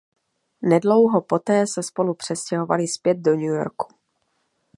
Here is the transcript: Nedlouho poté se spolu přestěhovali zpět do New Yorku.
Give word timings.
Nedlouho 0.61 1.21
poté 1.21 1.67
se 1.67 1.83
spolu 1.83 2.13
přestěhovali 2.13 2.87
zpět 2.87 3.17
do 3.17 3.31
New 3.31 3.43
Yorku. 3.53 3.87